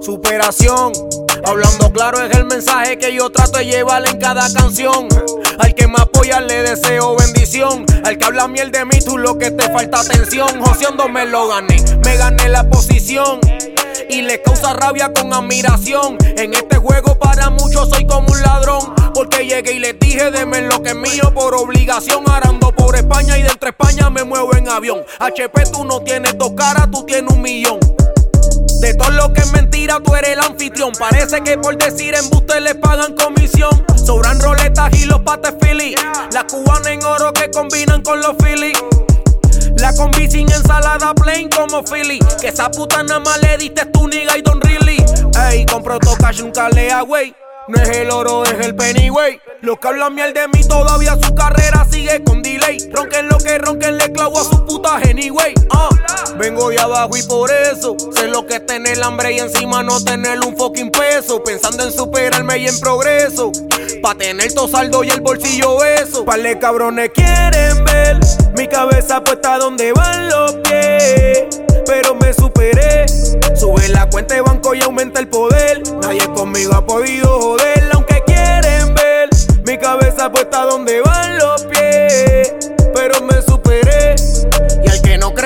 [0.00, 0.92] Superación,
[1.44, 5.08] hablando claro es el mensaje que yo trato de llevar en cada canción.
[5.58, 7.84] Al que me apoya le deseo bendición.
[8.04, 10.60] Al que habla miel de mí, tú lo que te falta atención.
[10.62, 13.40] Joseando me lo gané, me gané la posición.
[14.08, 16.16] Y le causa rabia con admiración.
[16.36, 18.94] En este juego para muchos soy como un ladrón.
[19.12, 22.24] Porque llegué y les dije, deme lo que es mío por obligación.
[22.30, 25.02] Arando por España y de entre España me muevo en avión.
[25.18, 27.97] HP tú no tienes dos caras, tú tienes un millón.
[28.80, 30.92] De todo lo que es mentira, tú eres el anfitrión.
[30.98, 33.70] Parece que por decir embuste le pagan comisión.
[33.96, 35.94] Sobran roletas y los pates Philly.
[36.32, 38.72] La cubana en oro que combinan con los Philly.
[39.76, 42.18] La combi sin ensalada plain como Philly.
[42.40, 45.04] Que esa puta nada más le diste tu nigga y don really.
[45.50, 47.34] Ey, compro cash nunca lea, wey.
[47.68, 49.38] No es el oro, es el penny, wey.
[49.60, 52.78] Los que hablan miel de mí todavía su carrera sigue con delay.
[52.90, 55.52] Ronquen lo que ronquen, le clavo a su puta anyway.
[55.74, 55.97] Uh.
[56.38, 60.02] Vengo de abajo y por eso sé lo que es tener hambre y encima no
[60.02, 61.42] tener un fucking peso.
[61.42, 63.50] Pensando en superarme y en progreso.
[64.02, 66.24] Pa' tener todo saldo y el bolsillo eso.
[66.24, 68.20] Pale cabrones quieren ver
[68.56, 71.44] mi cabeza puesta donde van los pies.
[71.84, 73.06] Pero me superé.
[73.56, 75.82] Sube la cuenta de banco y aumenta el poder.
[76.00, 79.28] Nadie conmigo ha podido joder, aunque quieren ver
[79.64, 82.47] mi cabeza puesta donde van los pies.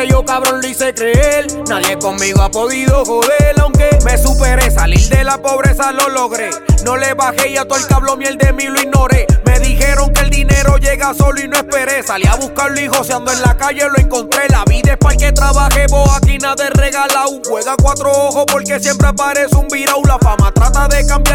[0.03, 1.47] Creyó, cabrón, lo hice creer.
[1.69, 4.71] Nadie conmigo ha podido joder, aunque me superé.
[4.71, 6.51] Salir de la pobreza lo logré.
[6.85, 9.27] No le bajé y a todo el cablo miel de mí lo ignoré.
[9.45, 12.03] Me dijeron que el dinero llega solo y no esperé.
[12.03, 14.49] Salí a buscarlo y joseando en la calle lo encontré.
[14.49, 17.41] La vida es para que trabaje, vos aquí nada de regalado.
[17.47, 20.03] Juega cuatro ojos porque siempre aparece un virao.
[20.05, 21.32] La fama trata de cambiarme, pero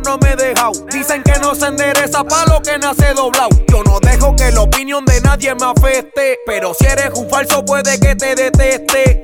[0.00, 0.72] no me he dejado.
[0.90, 3.50] Dicen que no se endereza pa' lo que nace doblado.
[3.68, 6.38] Yo no dejo que la opinión de nadie me afecte.
[6.46, 9.20] Pero si eres un falso, puede que te deteste.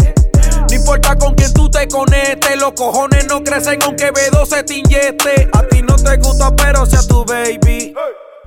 [0.68, 5.48] No importa con quién tú te conectes, los cojones no crecen aunque B2 se te.
[5.52, 7.94] A ti no te gusta, pero sea tu baby.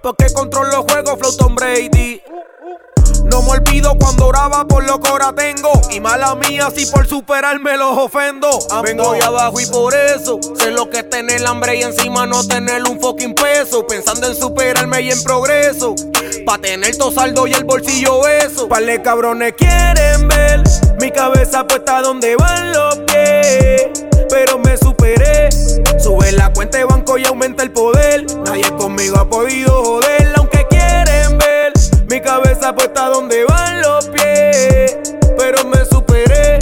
[0.01, 2.22] Porque controlo juegos, Flow Tom Brady.
[3.33, 5.71] No me olvido cuando oraba por lo que ahora tengo.
[5.89, 8.47] Y mala mía si por superarme los ofendo.
[8.83, 12.45] Vengo de abajo y por eso sé lo que es tener hambre y encima no
[12.47, 13.88] tener un fucking peso.
[13.88, 15.95] Pensando en superarme y en progreso.
[16.45, 18.69] Pa' tener todo saldo y el bolsillo eso.
[18.69, 20.61] Pale cabrones quieren ver
[20.99, 23.88] mi cabeza puesta donde van los pies.
[24.29, 25.49] Pero me superé.
[25.99, 28.27] Sube la cuenta de banco y aumenta el poder.
[28.45, 30.22] Nadie conmigo ha podido joder,
[32.63, 34.97] cabeza puesta donde van los pies.
[35.38, 36.59] Pero me superé.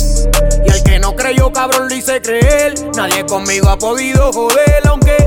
[0.66, 2.74] Y al que no creyó, cabrón, lo hice creer.
[2.96, 5.18] Nadie conmigo ha podido joder, aunque.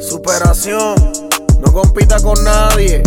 [0.00, 0.94] Superación.
[1.60, 3.02] No compita con nadie.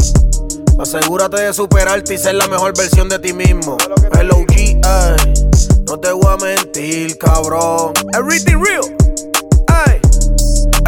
[0.77, 3.77] Asegúrate de superarte y ser la mejor versión de ti mismo.
[4.19, 5.33] El OG, ay.
[5.87, 7.93] No te voy a mentir, cabrón.
[8.13, 8.83] Everything real.
[9.67, 9.99] Ay.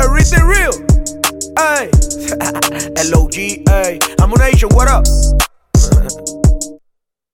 [0.04, 0.74] Everything real.
[1.56, 1.90] Ay.
[3.04, 4.00] El OG, ay.
[4.22, 5.04] Amunation, what up?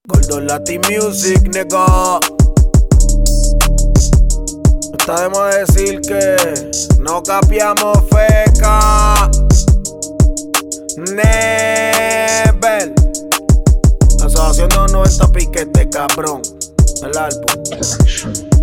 [0.07, 2.19] Gordo Latin Music, nigga.
[4.97, 6.35] Está de más decir que
[7.01, 9.29] no capiamos feca.
[10.97, 12.91] Never.
[14.57, 16.41] De los 90 piquete, cabrón.
[17.03, 18.58] El álbum.